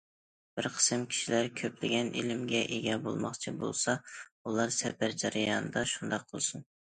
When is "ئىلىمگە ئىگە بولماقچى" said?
2.21-3.53